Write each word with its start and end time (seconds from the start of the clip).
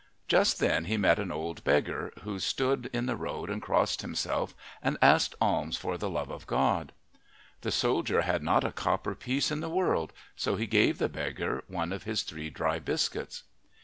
Just 0.27 0.57
then 0.57 0.85
he 0.85 0.97
met 0.97 1.19
an 1.19 1.31
old 1.31 1.63
beggar, 1.63 2.11
who 2.23 2.39
stood 2.39 2.89
in 2.91 3.05
the 3.05 3.15
road 3.15 3.51
and 3.51 3.61
crossed 3.61 4.01
himself 4.01 4.55
and 4.81 4.97
asked 4.99 5.35
alms 5.39 5.77
for 5.77 5.95
the 5.95 6.09
love 6.09 6.31
of 6.31 6.47
God. 6.47 6.91
The 7.61 7.69
soldier 7.71 8.21
had 8.23 8.41
not 8.41 8.63
a 8.63 8.71
copper 8.71 9.13
piece 9.13 9.51
in 9.51 9.59
the 9.59 9.69
world, 9.69 10.11
so 10.35 10.55
he 10.55 10.65
gave 10.65 10.97
the 10.97 11.07
beggar 11.07 11.63
one 11.67 11.91
of 11.93 12.01
his 12.05 12.23
three 12.23 12.49
dry 12.49 12.79
biscuits. 12.79 13.43